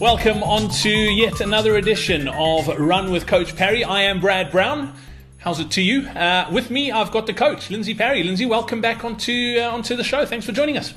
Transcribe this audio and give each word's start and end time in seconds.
Welcome 0.00 0.42
on 0.42 0.70
to 0.70 0.90
yet 0.90 1.40
another 1.40 1.76
edition 1.76 2.26
of 2.26 2.66
Run 2.66 3.12
with 3.12 3.28
Coach 3.28 3.54
Parry. 3.54 3.84
I 3.84 4.02
am 4.02 4.20
Brad 4.20 4.50
Brown. 4.50 4.92
How's 5.38 5.60
it 5.60 5.70
to 5.72 5.82
you? 5.82 6.08
Uh, 6.08 6.48
with 6.50 6.68
me, 6.68 6.90
I've 6.90 7.12
got 7.12 7.26
the 7.28 7.32
coach, 7.32 7.70
Lindsey 7.70 7.94
Parry. 7.94 8.24
Lindsey, 8.24 8.44
welcome 8.44 8.80
back 8.80 9.04
onto 9.04 9.56
uh, 9.60 9.70
onto 9.70 9.94
the 9.94 10.02
show. 10.02 10.26
Thanks 10.26 10.46
for 10.46 10.50
joining 10.50 10.76
us. 10.76 10.92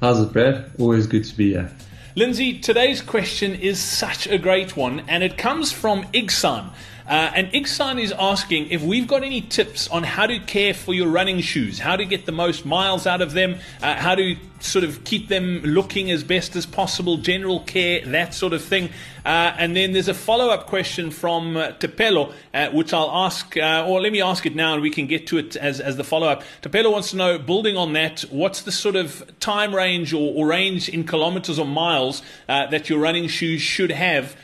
How's 0.00 0.18
it, 0.18 0.32
Brad? 0.32 0.70
Always 0.78 1.06
good 1.06 1.24
to 1.24 1.36
be 1.36 1.50
here. 1.50 1.70
Lindsey, 2.14 2.58
today's 2.58 3.02
question 3.02 3.54
is 3.54 3.78
such 3.78 4.26
a 4.26 4.38
great 4.38 4.78
one, 4.78 5.00
and 5.08 5.22
it 5.22 5.36
comes 5.36 5.70
from 5.70 6.04
Igsan. 6.12 6.70
Uh, 7.08 7.30
and 7.34 7.52
Iksan 7.52 8.00
is 8.00 8.12
asking 8.12 8.70
if 8.70 8.82
we've 8.82 9.06
got 9.06 9.22
any 9.22 9.40
tips 9.40 9.86
on 9.88 10.02
how 10.02 10.26
to 10.26 10.40
care 10.40 10.74
for 10.74 10.92
your 10.92 11.08
running 11.08 11.40
shoes, 11.40 11.78
how 11.78 11.94
to 11.94 12.04
get 12.04 12.26
the 12.26 12.32
most 12.32 12.66
miles 12.66 13.06
out 13.06 13.22
of 13.22 13.32
them, 13.32 13.58
uh, 13.80 13.94
how 13.94 14.16
to 14.16 14.36
sort 14.58 14.84
of 14.84 15.04
keep 15.04 15.28
them 15.28 15.60
looking 15.62 16.10
as 16.10 16.24
best 16.24 16.56
as 16.56 16.66
possible, 16.66 17.18
general 17.18 17.60
care, 17.60 18.04
that 18.06 18.34
sort 18.34 18.52
of 18.52 18.64
thing. 18.64 18.88
Uh, 19.24 19.54
and 19.56 19.76
then 19.76 19.92
there's 19.92 20.08
a 20.08 20.14
follow 20.14 20.48
up 20.48 20.66
question 20.66 21.12
from 21.12 21.56
uh, 21.56 21.68
Tepelo, 21.72 22.32
uh, 22.52 22.70
which 22.70 22.92
I'll 22.92 23.10
ask, 23.10 23.56
uh, 23.56 23.84
or 23.86 24.00
let 24.00 24.10
me 24.10 24.20
ask 24.20 24.44
it 24.44 24.56
now 24.56 24.74
and 24.74 24.82
we 24.82 24.90
can 24.90 25.06
get 25.06 25.28
to 25.28 25.38
it 25.38 25.54
as, 25.54 25.78
as 25.78 25.96
the 25.96 26.04
follow 26.04 26.26
up. 26.26 26.42
Tepelo 26.62 26.90
wants 26.90 27.10
to 27.10 27.16
know, 27.16 27.38
building 27.38 27.76
on 27.76 27.92
that, 27.92 28.22
what's 28.30 28.62
the 28.62 28.72
sort 28.72 28.96
of 28.96 29.38
time 29.38 29.72
range 29.72 30.12
or, 30.12 30.34
or 30.34 30.48
range 30.48 30.88
in 30.88 31.04
kilometers 31.04 31.58
or 31.58 31.66
miles 31.66 32.22
that 32.48 32.88
your 32.88 32.98
running 32.98 33.28
shoes 33.28 33.60
should 33.60 33.92
have? 33.92 34.36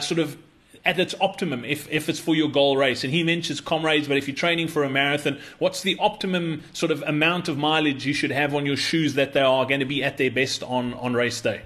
sort 0.00 0.18
of 0.18 0.38
at 0.86 0.98
its 0.98 1.14
optimum 1.20 1.64
if, 1.64 1.90
if 1.90 2.08
it's 2.08 2.20
for 2.20 2.34
your 2.34 2.48
goal 2.48 2.76
race. 2.76 3.04
And 3.04 3.12
he 3.12 3.22
mentions 3.22 3.60
comrades, 3.60 4.08
but 4.08 4.16
if 4.16 4.28
you're 4.28 4.36
training 4.36 4.68
for 4.68 4.84
a 4.84 4.88
marathon, 4.88 5.38
what's 5.58 5.82
the 5.82 5.96
optimum 5.98 6.62
sort 6.72 6.92
of 6.92 7.02
amount 7.02 7.48
of 7.48 7.58
mileage 7.58 8.06
you 8.06 8.14
should 8.14 8.30
have 8.30 8.54
on 8.54 8.64
your 8.64 8.76
shoes 8.76 9.14
that 9.14 9.32
they 9.32 9.40
are 9.40 9.66
going 9.66 9.80
to 9.80 9.86
be 9.86 10.02
at 10.02 10.16
their 10.16 10.30
best 10.30 10.62
on, 10.62 10.94
on 10.94 11.14
race 11.14 11.40
day? 11.40 11.62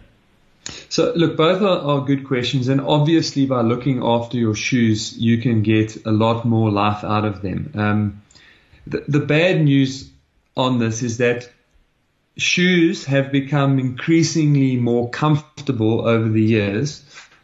So, 0.88 1.12
look, 1.14 1.36
both 1.36 1.62
are, 1.62 1.78
are, 1.78 2.04
good 2.04 2.27
questions. 2.27 2.68
And 2.68 2.80
obviously, 2.80 3.46
by 3.46 3.62
looking 3.62 4.02
after 4.02 4.36
your 4.36 4.54
shoes, 4.54 5.16
you 5.16 5.38
can 5.38 5.62
get 5.62 6.05
a 6.05 6.10
lot 6.10 6.44
more 6.44 6.70
life 6.70 7.02
out 7.02 7.24
of 7.24 7.42
them. 7.42 7.72
Um, 7.74 8.22
the, 8.86 9.05
the 9.08 9.20
bad 9.20 9.62
news 9.62 10.10
on 10.56 10.78
this 10.78 11.02
is 11.02 11.18
that 11.18 11.50
shoes 12.36 13.05
have 13.06 13.32
become 13.32 13.78
increasingly 13.78 14.77
more 14.77 15.10
comfortable 15.10 16.06
over 16.06 16.28
the 16.28 16.42
years. 16.42 17.02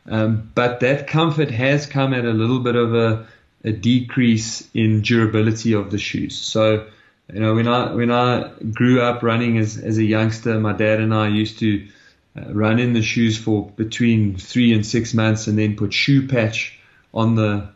Um, 0.08 0.50
but 0.54 0.80
that 0.80 1.08
comfort 1.08 1.50
has 1.50 1.86
come 1.86 2.14
at 2.14 2.24
a 2.24 2.30
little 2.30 2.60
bit 2.60 2.76
of 2.76 2.94
a, 2.94 3.26
a, 3.64 3.72
decrease 3.72 4.68
in 4.72 5.02
durability 5.02 5.72
of 5.72 5.90
the 5.90 5.98
shoes. 5.98 6.36
So, 6.36 6.86
you 7.32 7.40
know, 7.40 7.54
when 7.54 7.66
I 7.66 7.92
when 7.92 8.12
I 8.12 8.50
grew 8.72 9.00
up 9.00 9.22
running 9.22 9.58
as 9.58 9.78
as 9.78 9.98
a 9.98 10.04
youngster, 10.04 10.60
my 10.60 10.72
dad 10.72 11.00
and 11.00 11.12
I 11.12 11.28
used 11.28 11.58
to 11.58 11.88
uh, 12.36 12.52
run 12.52 12.78
in 12.78 12.92
the 12.92 13.02
shoes 13.02 13.36
for 13.36 13.68
between 13.70 14.36
three 14.36 14.72
and 14.72 14.86
six 14.86 15.12
months, 15.12 15.48
and 15.48 15.58
then 15.58 15.74
put 15.74 15.92
shoe 15.92 16.28
patch 16.28 16.78
on 17.12 17.34
the 17.34 17.68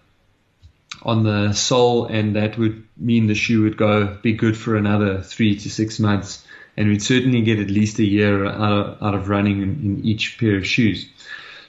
on 1.03 1.25
the 1.25 1.53
sole, 1.53 2.07
and 2.07 2.37
that 2.37 2.59
would 2.59 2.87
mean 2.97 3.27
the 3.27 3.35
shoe 3.35 3.63
would 3.63 3.77
go 3.77 4.19
be 4.23 4.35
good 4.35 4.57
for 4.57 4.77
another 4.77 5.23
three 5.23 5.57
to 5.57 5.71
six 5.71 5.99
months, 5.99 6.47
and 6.77 6.89
we'd 6.89 7.03
certainly 7.03 7.43
get 7.43 7.59
at 7.59 7.71
least 7.71 7.99
a 7.99 8.05
year 8.05 8.47
out 8.47 8.73
of, 8.73 9.03
out 9.03 9.15
of 9.15 9.29
running 9.29 9.63
in, 9.63 9.71
in 9.85 10.05
each 10.05 10.39
pair 10.39 10.57
of 10.57 10.67
shoes. 10.67 11.09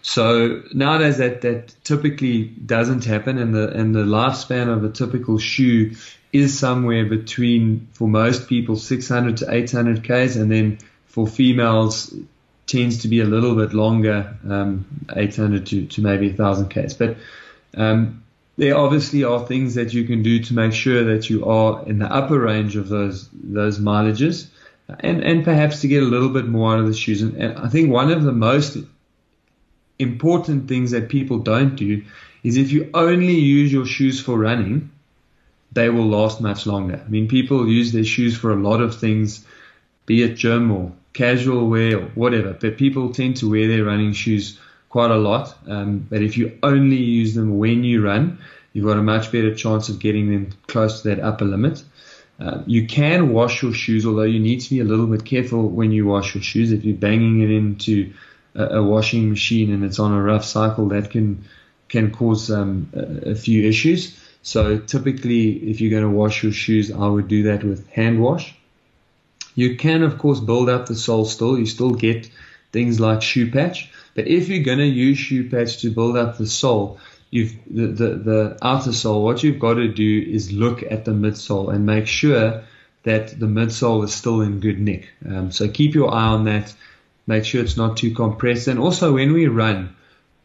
So 0.01 0.63
nowadays 0.73 1.17
that, 1.17 1.41
that 1.41 1.73
typically 1.83 2.43
doesn't 2.43 3.05
happen 3.05 3.37
and 3.37 3.53
the 3.53 3.69
and 3.69 3.93
the 3.93 4.03
lifespan 4.03 4.67
of 4.67 4.83
a 4.83 4.89
typical 4.89 5.37
shoe 5.37 5.95
is 6.33 6.57
somewhere 6.57 7.05
between 7.05 7.87
for 7.93 8.07
most 8.07 8.47
people 8.47 8.77
600 8.77 9.37
to 9.37 9.53
800 9.53 10.03
k's 10.03 10.37
and 10.37 10.51
then 10.51 10.79
for 11.05 11.27
females 11.27 12.13
tends 12.65 13.01
to 13.01 13.09
be 13.09 13.19
a 13.19 13.25
little 13.25 13.55
bit 13.55 13.73
longer 13.73 14.37
um, 14.49 14.85
800 15.13 15.65
to, 15.67 15.85
to 15.87 16.01
maybe 16.01 16.29
1000 16.29 16.69
k's. 16.69 16.93
But 16.93 17.17
um, 17.75 18.23
there 18.57 18.77
obviously 18.77 19.23
are 19.23 19.45
things 19.45 19.75
that 19.75 19.93
you 19.93 20.05
can 20.05 20.23
do 20.23 20.43
to 20.43 20.53
make 20.53 20.73
sure 20.73 21.15
that 21.15 21.29
you 21.29 21.45
are 21.45 21.85
in 21.85 21.99
the 21.99 22.11
upper 22.11 22.39
range 22.39 22.75
of 22.75 22.89
those 22.89 23.29
those 23.33 23.79
mileages 23.79 24.47
and 24.99 25.23
and 25.23 25.43
perhaps 25.43 25.81
to 25.81 25.87
get 25.87 26.03
a 26.03 26.05
little 26.05 26.29
bit 26.29 26.47
more 26.47 26.73
out 26.73 26.79
of 26.79 26.87
the 26.87 26.93
shoes. 26.93 27.21
And, 27.21 27.35
and 27.35 27.57
I 27.57 27.69
think 27.69 27.91
one 27.91 28.11
of 28.11 28.23
the 28.23 28.31
most 28.31 28.77
important 30.01 30.67
things 30.67 30.91
that 30.91 31.09
people 31.09 31.39
don't 31.39 31.75
do 31.75 32.03
is 32.43 32.57
if 32.57 32.71
you 32.71 32.89
only 32.93 33.35
use 33.35 33.71
your 33.71 33.85
shoes 33.85 34.19
for 34.19 34.37
running, 34.37 34.89
they 35.71 35.89
will 35.89 36.07
last 36.07 36.41
much 36.41 36.65
longer. 36.65 37.01
I 37.05 37.09
mean, 37.09 37.27
people 37.27 37.67
use 37.67 37.91
their 37.91 38.03
shoes 38.03 38.35
for 38.35 38.51
a 38.51 38.55
lot 38.55 38.81
of 38.81 38.99
things, 38.99 39.45
be 40.05 40.23
it 40.23 40.35
gym 40.35 40.71
or 40.71 40.91
casual 41.13 41.69
wear 41.69 41.99
or 41.99 42.05
whatever, 42.15 42.53
but 42.53 42.77
people 42.77 43.13
tend 43.13 43.37
to 43.37 43.49
wear 43.49 43.67
their 43.67 43.85
running 43.85 44.13
shoes 44.13 44.59
quite 44.89 45.11
a 45.11 45.17
lot. 45.17 45.55
Um, 45.67 46.05
but 46.09 46.21
if 46.21 46.37
you 46.37 46.57
only 46.63 46.97
use 46.97 47.33
them 47.35 47.57
when 47.57 47.83
you 47.83 48.03
run, 48.03 48.39
you've 48.73 48.85
got 48.85 48.97
a 48.97 49.03
much 49.03 49.31
better 49.31 49.53
chance 49.55 49.89
of 49.89 49.99
getting 49.99 50.31
them 50.31 50.49
close 50.67 51.01
to 51.01 51.09
that 51.09 51.19
upper 51.19 51.45
limit. 51.45 51.83
Uh, 52.39 52.63
you 52.65 52.87
can 52.87 53.29
wash 53.29 53.61
your 53.61 53.73
shoes, 53.73 54.05
although 54.05 54.23
you 54.23 54.39
need 54.39 54.61
to 54.61 54.69
be 54.71 54.79
a 54.79 54.83
little 54.83 55.05
bit 55.05 55.23
careful 55.23 55.69
when 55.69 55.91
you 55.91 56.07
wash 56.07 56.33
your 56.33 56.43
shoes. 56.43 56.71
If 56.71 56.83
you're 56.83 56.97
banging 56.97 57.41
it 57.41 57.51
into 57.51 58.11
a, 58.55 58.83
washing 58.83 59.29
machine 59.29 59.73
and 59.73 59.83
it's 59.83 59.99
on 59.99 60.11
a 60.11 60.21
rough 60.21 60.45
cycle, 60.45 60.89
that 60.89 61.11
can 61.11 61.45
can 61.89 62.11
cause 62.11 62.49
um, 62.49 62.89
a, 62.93 63.31
a 63.31 63.35
few 63.35 63.67
issues. 63.67 64.17
So 64.43 64.79
typically, 64.79 65.51
if 65.69 65.81
you're 65.81 65.91
going 65.91 66.03
to 66.03 66.17
wash 66.17 66.43
your 66.43 66.51
shoes, 66.51 66.91
I 66.91 67.07
would 67.07 67.27
do 67.27 67.43
that 67.43 67.63
with 67.63 67.87
hand 67.89 68.21
wash. 68.21 68.55
You 69.55 69.75
can, 69.75 70.01
of 70.03 70.17
course, 70.17 70.39
build 70.39 70.69
up 70.69 70.85
the 70.85 70.95
sole 70.95 71.25
still. 71.25 71.59
You 71.59 71.65
still 71.65 71.91
get 71.91 72.29
things 72.71 72.99
like 72.99 73.21
shoe 73.21 73.51
patch. 73.51 73.91
But 74.15 74.27
if 74.27 74.49
you're 74.49 74.63
going 74.63 74.79
to 74.79 74.85
use 74.85 75.17
shoe 75.17 75.49
patch 75.49 75.81
to 75.81 75.91
build 75.91 76.17
up 76.17 76.37
the 76.37 76.47
sole, 76.47 76.99
you've 77.29 77.55
the, 77.69 77.87
the, 77.87 78.09
the 78.15 78.57
outer 78.61 78.93
sole, 78.93 79.23
what 79.23 79.43
you've 79.43 79.59
got 79.59 79.75
to 79.75 79.87
do 79.87 80.25
is 80.27 80.51
look 80.51 80.83
at 80.83 81.05
the 81.05 81.11
midsole 81.11 81.73
and 81.73 81.85
make 81.85 82.07
sure 82.07 82.63
that 83.03 83.39
the 83.39 83.45
midsole 83.45 84.03
is 84.03 84.13
still 84.13 84.41
in 84.41 84.59
good 84.59 84.79
nick. 84.79 85.09
Um, 85.27 85.51
so 85.51 85.67
keep 85.67 85.95
your 85.95 86.13
eye 86.13 86.27
on 86.27 86.45
that 86.45 86.73
make 87.31 87.45
sure 87.45 87.63
it's 87.63 87.77
not 87.77 87.97
too 87.97 88.13
compressed. 88.13 88.67
And 88.67 88.79
also 88.79 89.13
when 89.13 89.31
we 89.33 89.47
run, 89.47 89.95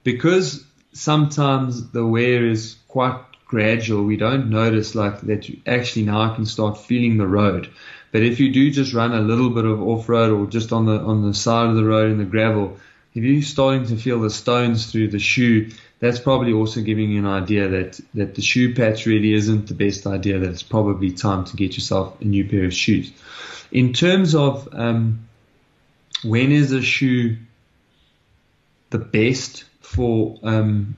because 0.04 0.64
sometimes 0.92 1.90
the 1.90 2.06
wear 2.06 2.46
is 2.46 2.76
quite 2.86 3.18
gradual, 3.46 4.04
we 4.04 4.16
don't 4.16 4.50
notice 4.50 4.94
like 4.94 5.20
that 5.22 5.50
actually 5.66 6.04
now 6.04 6.34
can 6.34 6.46
start 6.46 6.78
feeling 6.78 7.18
the 7.18 7.26
road. 7.26 7.68
But 8.12 8.22
if 8.22 8.38
you 8.40 8.52
do 8.52 8.70
just 8.70 8.94
run 8.94 9.12
a 9.12 9.20
little 9.20 9.50
bit 9.50 9.64
of 9.64 9.82
off 9.82 10.08
road 10.08 10.30
or 10.30 10.46
just 10.46 10.72
on 10.72 10.86
the 10.86 10.98
on 10.98 11.22
the 11.22 11.34
side 11.34 11.68
of 11.68 11.76
the 11.76 11.84
road 11.84 12.10
in 12.12 12.18
the 12.18 12.24
gravel, 12.24 12.78
if 13.14 13.24
you're 13.24 13.42
starting 13.42 13.86
to 13.86 13.96
feel 13.96 14.20
the 14.20 14.30
stones 14.30 14.90
through 14.90 15.08
the 15.08 15.18
shoe, 15.18 15.70
that's 15.98 16.20
probably 16.20 16.52
also 16.52 16.82
giving 16.82 17.10
you 17.10 17.18
an 17.18 17.26
idea 17.26 17.68
that, 17.68 18.00
that 18.14 18.34
the 18.34 18.42
shoe 18.42 18.74
patch 18.74 19.06
really 19.06 19.32
isn't 19.32 19.68
the 19.68 19.74
best 19.74 20.06
idea, 20.06 20.38
that 20.38 20.50
it's 20.50 20.62
probably 20.62 21.10
time 21.12 21.44
to 21.46 21.56
get 21.56 21.74
yourself 21.76 22.20
a 22.20 22.24
new 22.24 22.44
pair 22.48 22.64
of 22.64 22.74
shoes. 22.74 23.10
In 23.72 23.92
terms 23.92 24.34
of 24.34 24.68
um, 24.72 25.26
when 26.22 26.52
is 26.52 26.72
a 26.72 26.82
shoe 26.82 27.36
the 28.90 28.98
best 28.98 29.64
for 29.80 30.38
um, 30.42 30.96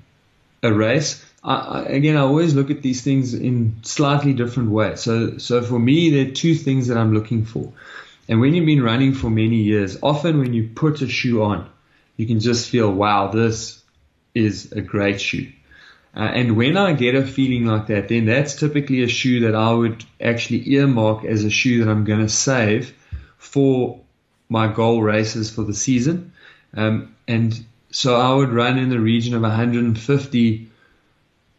a 0.62 0.72
race? 0.72 1.24
I, 1.42 1.54
I, 1.54 1.82
again, 1.82 2.16
I 2.16 2.20
always 2.20 2.54
look 2.54 2.70
at 2.70 2.82
these 2.82 3.02
things 3.02 3.34
in 3.34 3.80
slightly 3.82 4.32
different 4.32 4.70
ways. 4.70 5.00
So, 5.00 5.38
so 5.38 5.62
for 5.62 5.78
me, 5.78 6.10
there 6.10 6.28
are 6.28 6.34
two 6.34 6.54
things 6.54 6.88
that 6.88 6.98
I'm 6.98 7.14
looking 7.14 7.44
for. 7.44 7.72
And 8.28 8.40
when 8.40 8.54
you've 8.54 8.66
been 8.66 8.82
running 8.82 9.14
for 9.14 9.30
many 9.30 9.62
years, 9.62 9.98
often 10.02 10.38
when 10.38 10.52
you 10.52 10.68
put 10.74 11.00
a 11.00 11.08
shoe 11.08 11.42
on, 11.42 11.70
you 12.16 12.26
can 12.26 12.40
just 12.40 12.68
feel, 12.68 12.92
wow, 12.92 13.28
this 13.28 13.82
is 14.34 14.72
a 14.72 14.80
great 14.80 15.20
shoe. 15.20 15.50
Uh, 16.14 16.20
and 16.20 16.56
when 16.56 16.76
I 16.76 16.92
get 16.94 17.14
a 17.14 17.26
feeling 17.26 17.66
like 17.66 17.86
that, 17.86 18.08
then 18.08 18.26
that's 18.26 18.56
typically 18.56 19.02
a 19.02 19.08
shoe 19.08 19.40
that 19.40 19.54
I 19.54 19.72
would 19.72 20.04
actually 20.20 20.68
earmark 20.74 21.24
as 21.24 21.44
a 21.44 21.50
shoe 21.50 21.84
that 21.84 21.90
I'm 21.90 22.04
going 22.04 22.20
to 22.20 22.28
save 22.28 22.94
for 23.36 24.00
my 24.48 24.72
goal 24.72 25.02
races 25.02 25.50
for 25.50 25.62
the 25.62 25.74
season. 25.74 26.32
Um, 26.74 27.14
and 27.26 27.64
so 27.90 28.16
I 28.16 28.34
would 28.34 28.50
run 28.50 28.78
in 28.78 28.88
the 28.88 29.00
region 29.00 29.34
of 29.34 29.42
150, 29.42 30.70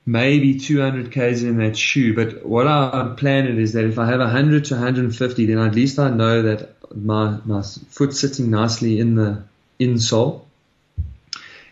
maybe 0.05 0.59
200 0.59 1.11
k's 1.11 1.43
in 1.43 1.57
that 1.57 1.77
shoe. 1.77 2.13
But 2.13 2.45
what 2.45 2.67
I 2.67 3.13
plan 3.17 3.47
it 3.47 3.57
is 3.57 3.73
that 3.73 3.85
if 3.85 3.99
I 3.99 4.05
have 4.07 4.19
100 4.19 4.65
to 4.65 4.73
150, 4.75 5.45
then 5.45 5.57
at 5.57 5.75
least 5.75 5.99
I 5.99 6.09
know 6.09 6.41
that 6.43 6.75
my 6.95 7.37
my 7.45 7.61
foot 7.61 8.13
sitting 8.13 8.49
nicely 8.49 8.99
in 8.99 9.15
the 9.15 9.43
insole. 9.79 10.41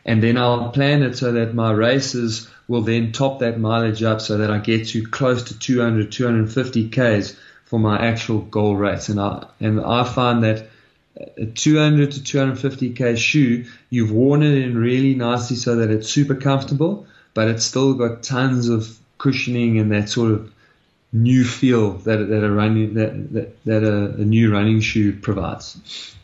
and 0.06 0.24
then 0.24 0.38
I'll 0.38 0.70
plan 0.70 1.04
it 1.04 1.18
so 1.18 1.34
that 1.34 1.54
my 1.54 1.72
races 1.72 2.50
will 2.68 2.82
then 2.82 3.12
top 3.12 3.40
that 3.40 3.60
mileage 3.60 4.04
up 4.04 4.22
so 4.22 4.38
that 4.38 4.52
I 4.52 4.60
get 4.60 4.88
to 4.90 5.06
close 5.06 5.44
to 5.44 5.60
200, 5.60 6.12
250 6.12 6.90
Ks 6.90 7.36
for 7.66 7.80
my 7.80 7.98
actual 7.98 8.40
goal 8.40 8.76
race. 8.76 9.10
And 9.10 9.20
I, 9.20 9.48
and 9.60 9.82
I 9.82 10.04
find 10.04 10.44
that 10.44 10.70
a 11.38 11.46
200 11.46 12.12
to 12.12 12.24
250 12.24 12.94
K 12.94 13.16
shoe, 13.16 13.66
you've 13.90 14.12
worn 14.12 14.44
it 14.44 14.54
in 14.56 14.78
really 14.78 15.16
nicely 15.16 15.56
so 15.56 15.76
that 15.78 15.90
it's 15.90 16.10
super 16.10 16.36
comfortable, 16.36 17.08
but 17.34 17.48
it's 17.48 17.66
still 17.66 17.94
got 17.94 18.24
tons 18.24 18.70
of 18.70 18.98
cushioning 19.18 19.80
and 19.80 19.92
that 19.92 20.10
sort 20.10 20.32
of 20.32 20.52
new 21.14 21.44
feel 21.44 21.94
that, 22.00 22.18
that 22.18 22.44
a 22.44 22.52
running, 22.52 22.94
that, 22.96 23.34
that, 23.34 23.64
that 23.66 23.84
a, 23.84 24.22
a 24.22 24.26
new 24.26 24.52
running 24.52 24.82
shoe 24.82 25.14
provides. 25.14 26.16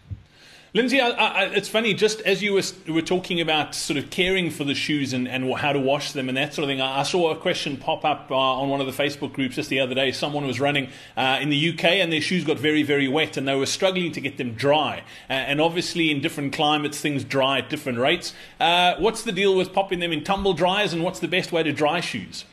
Lindsey, 0.75 0.99
I, 0.99 1.09
I, 1.09 1.43
it's 1.49 1.69
funny, 1.69 1.93
just 1.93 2.19
as 2.21 2.41
you 2.41 2.53
were, 2.53 2.63
were, 2.91 3.03
talking 3.03 3.39
about 3.39 3.75
sort 3.75 3.99
of 3.99 4.09
caring 4.09 4.49
for 4.49 4.63
the 4.63 4.73
shoes 4.73 5.13
and, 5.13 5.27
and 5.27 5.53
how 5.53 5.71
to 5.71 5.79
wash 5.79 6.13
them 6.13 6.29
and 6.29 6.35
that 6.35 6.55
sort 6.55 6.63
of 6.63 6.69
thing, 6.69 6.81
I, 6.81 7.01
I 7.01 7.03
saw 7.03 7.29
a 7.29 7.35
question 7.35 7.77
pop 7.77 8.03
up 8.03 8.31
uh, 8.31 8.35
on 8.35 8.69
one 8.69 8.81
of 8.81 8.87
the 8.87 8.91
Facebook 8.91 9.33
groups 9.33 9.53
just 9.53 9.69
the 9.69 9.79
other 9.79 9.93
day. 9.93 10.11
Someone 10.11 10.47
was 10.47 10.59
running 10.59 10.89
uh, 11.15 11.37
in 11.39 11.51
the 11.51 11.73
UK 11.73 11.83
and 11.85 12.11
their 12.11 12.21
shoes 12.21 12.43
got 12.43 12.57
very, 12.57 12.81
very 12.81 13.07
wet 13.07 13.37
and 13.37 13.47
they 13.47 13.53
were 13.53 13.67
struggling 13.67 14.11
to 14.13 14.19
get 14.19 14.37
them 14.37 14.55
dry. 14.55 15.03
Uh, 15.29 15.33
and 15.33 15.61
obviously, 15.61 16.09
in 16.09 16.21
different 16.21 16.53
climates, 16.53 16.99
things 16.99 17.23
dry 17.23 17.59
at 17.59 17.69
different 17.69 17.99
rates. 17.99 18.33
Uh, 18.59 18.95
what's 18.97 19.21
the 19.21 19.31
deal 19.31 19.55
with 19.55 19.73
popping 19.73 19.99
them 19.99 20.11
in 20.11 20.23
tumble 20.23 20.55
dryers 20.55 20.91
and 20.91 21.03
what's 21.03 21.19
the 21.19 21.27
best 21.27 21.51
way 21.51 21.61
to 21.61 21.71
dry 21.71 21.99
shoes? 21.99 22.45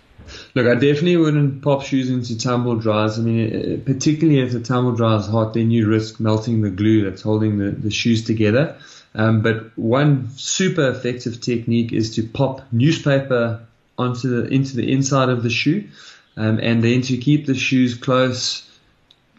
Look, 0.54 0.66
I 0.66 0.74
definitely 0.74 1.16
wouldn't 1.16 1.62
pop 1.62 1.82
shoes 1.82 2.10
into 2.10 2.38
tumble 2.38 2.76
dryers. 2.76 3.18
I 3.18 3.22
mean, 3.22 3.82
particularly 3.84 4.40
if 4.40 4.52
the 4.52 4.60
tumble 4.60 4.92
dryer 4.92 5.18
is 5.18 5.26
hot, 5.26 5.54
then 5.54 5.70
you 5.70 5.88
risk 5.88 6.20
melting 6.20 6.62
the 6.62 6.70
glue 6.70 7.08
that's 7.08 7.22
holding 7.22 7.58
the, 7.58 7.70
the 7.70 7.90
shoes 7.90 8.24
together. 8.24 8.76
Um, 9.14 9.42
but 9.42 9.76
one 9.76 10.28
super 10.36 10.88
effective 10.88 11.40
technique 11.40 11.92
is 11.92 12.14
to 12.14 12.22
pop 12.22 12.62
newspaper 12.72 13.66
onto 13.98 14.28
the 14.28 14.48
into 14.48 14.76
the 14.76 14.90
inside 14.90 15.28
of 15.28 15.42
the 15.42 15.50
shoe, 15.50 15.88
um, 16.36 16.58
and 16.62 16.82
then 16.82 17.02
to 17.02 17.16
keep 17.16 17.46
the 17.46 17.54
shoes 17.54 17.94
close, 17.94 18.68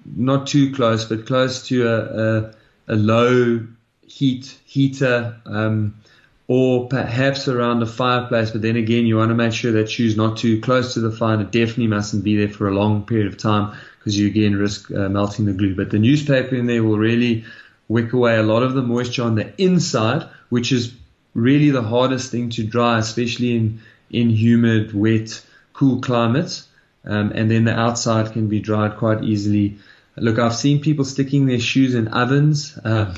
not 0.06 0.48
too 0.48 0.74
close, 0.74 1.06
but 1.06 1.26
close 1.26 1.68
to 1.68 1.88
a, 1.88 1.98
a, 1.98 2.54
a 2.90 2.96
low 2.96 3.66
heat 4.06 4.58
heater. 4.66 5.38
Um, 5.46 5.96
or 6.54 6.90
perhaps 6.90 7.48
around 7.48 7.82
a 7.82 7.86
fireplace. 7.86 8.52
But 8.52 8.62
then 8.62 8.76
again, 8.76 9.06
you 9.06 9.16
want 9.16 9.30
to 9.30 9.36
make 9.36 9.54
sure 9.54 9.72
that 9.72 9.90
shoe's 9.90 10.18
not 10.18 10.38
too 10.38 10.60
close 10.60 10.96
to 10.96 11.00
the 11.00 11.10
fire. 11.10 11.36
And 11.36 11.44
it 11.44 11.52
definitely 11.54 11.88
mustn't 11.88 12.26
be 12.26 12.36
there 12.36 12.50
for 12.50 12.68
a 12.68 12.74
long 12.74 13.06
period 13.06 13.28
of 13.28 13.38
time 13.38 13.74
because 13.98 14.20
you 14.20 14.28
again 14.28 14.58
risk 14.58 14.92
uh, 14.92 15.08
melting 15.08 15.46
the 15.46 15.54
glue. 15.54 15.76
But 15.76 15.92
the 15.92 15.98
newspaper 16.00 16.56
in 16.56 16.66
there 16.66 16.84
will 16.84 16.98
really 16.98 17.46
wick 17.88 18.12
away 18.12 18.36
a 18.36 18.44
lot 18.44 18.64
of 18.64 18.74
the 18.74 18.82
moisture 18.82 19.24
on 19.24 19.36
the 19.36 19.54
inside, 19.64 20.28
which 20.50 20.74
is 20.74 20.94
really 21.34 21.70
the 21.70 21.84
hardest 21.84 22.32
thing 22.32 22.50
to 22.50 22.66
dry, 22.66 23.00
especially 23.00 23.56
in 23.56 23.80
in 24.10 24.30
humid, 24.30 24.94
wet, 24.94 25.42
cool 25.72 26.02
climates. 26.02 26.68
Um, 27.06 27.32
and 27.34 27.50
then 27.50 27.64
the 27.64 27.80
outside 27.80 28.34
can 28.34 28.50
be 28.50 28.60
dried 28.60 28.98
quite 28.98 29.24
easily. 29.24 29.78
Look, 30.18 30.40
I've 30.40 30.56
seen 30.56 30.82
people 30.82 31.06
sticking 31.06 31.46
their 31.46 31.60
shoes 31.60 31.96
in 31.96 32.10
ovens. 32.10 32.78
Um, 32.84 33.14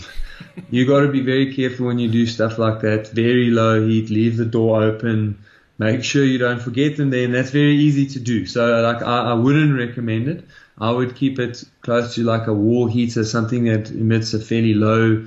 you 0.70 0.86
got 0.86 1.02
to 1.02 1.12
be 1.12 1.22
very 1.22 1.54
careful 1.54 1.88
when 1.88 2.00
you 2.00 2.10
do 2.10 2.26
stuff 2.26 2.58
like 2.58 2.82
that. 2.82 3.10
Very 3.10 3.50
low 3.50 3.86
heat, 3.86 4.10
leave 4.10 4.38
the 4.38 4.46
door 4.46 4.84
open, 4.84 5.40
make 5.80 6.04
sure 6.04 6.24
you 6.24 6.38
don't 6.38 6.62
forget 6.62 6.98
them 6.98 7.10
there, 7.10 7.26
and 7.26 7.34
that's 7.34 7.50
very 7.50 7.76
easy 7.76 8.06
to 8.08 8.20
do. 8.20 8.46
So, 8.46 8.82
like, 8.82 9.02
I, 9.02 9.32
I 9.32 9.34
wouldn't 9.34 9.78
recommend 9.78 10.28
it. 10.28 10.46
I 10.78 10.92
would 10.92 11.16
keep 11.16 11.40
it 11.40 11.64
close 11.82 12.16
to 12.16 12.24
like 12.24 12.48
a 12.48 12.54
wall 12.54 12.88
heater, 12.88 13.24
something 13.24 13.66
that 13.66 13.90
emits 13.92 14.34
a 14.34 14.40
fairly 14.40 14.74
low 14.74 15.26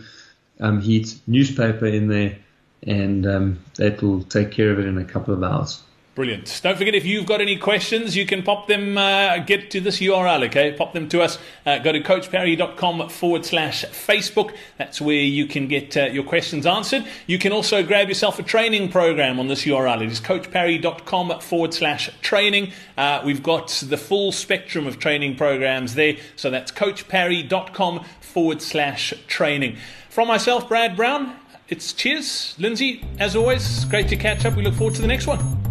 um, 0.61 0.81
heat 0.81 1.19
newspaper 1.27 1.87
in 1.87 2.09
there, 2.09 2.39
and 2.83 3.27
um, 3.27 3.59
that 3.77 4.03
will 4.03 4.23
take 4.23 4.53
care 4.53 4.71
of 4.71 4.79
it 4.79 4.87
in 4.87 4.99
a 4.99 5.05
couple 5.05 5.35
of 5.35 5.43
hours. 5.43 5.83
Brilliant. 6.17 6.61
Don't 6.63 6.79
forget, 6.79 6.95
if 6.95 7.05
you've 7.05 7.27
got 7.27 7.43
any 7.43 7.59
questions, 7.59 8.17
you 8.17 8.25
can 8.25 8.43
pop 8.43 8.69
them, 8.69 8.97
uh, 8.97 9.37
get 9.37 9.71
to 9.73 9.83
this 9.83 9.99
URL, 10.01 10.47
okay? 10.47 10.73
Pop 10.73 10.95
them 10.95 11.11
to 11.11 11.21
us. 11.21 11.39
Uh, 11.67 11.77
go 11.77 11.93
to 11.93 12.01
coachparry.com 12.01 13.11
forward 13.11 13.45
slash 13.45 13.85
Facebook. 13.85 14.57
That's 14.79 14.99
where 14.99 15.15
you 15.15 15.45
can 15.45 15.69
get 15.69 15.95
uh, 15.95 16.07
your 16.07 16.25
questions 16.25 16.65
answered. 16.65 17.05
You 17.27 17.39
can 17.39 17.53
also 17.53 17.83
grab 17.83 18.09
yourself 18.09 18.39
a 18.39 18.43
training 18.43 18.91
program 18.91 19.39
on 19.39 19.49
this 19.49 19.67
URL. 19.67 20.01
It 20.01 20.11
is 20.11 20.19
coachparry.com 20.23 21.41
forward 21.41 21.75
slash 21.75 22.09
training. 22.23 22.73
Uh, 22.97 23.21
we've 23.23 23.43
got 23.43 23.69
the 23.87 23.99
full 23.99 24.33
spectrum 24.33 24.87
of 24.87 24.99
training 24.99 25.37
programs 25.37 25.97
there. 25.97 26.17
So 26.35 26.49
that's 26.49 26.73
coachparry.com 26.73 28.07
forward 28.23 28.63
slash 28.63 29.13
training. 29.27 29.77
From 30.09 30.29
myself, 30.29 30.67
Brad 30.67 30.97
Brown, 30.97 31.37
it's 31.69 31.93
cheers. 31.93 32.55
Lindsey, 32.57 33.05
as 33.19 33.37
always, 33.37 33.85
great 33.85 34.09
to 34.09 34.17
catch 34.17 34.47
up. 34.47 34.57
We 34.57 34.63
look 34.63 34.73
forward 34.73 34.95
to 34.95 35.03
the 35.03 35.09
next 35.09 35.27
one. 35.27 35.66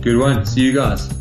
Good 0.00 0.16
one. 0.16 0.46
See 0.46 0.60
you 0.60 0.72
guys. 0.72 1.17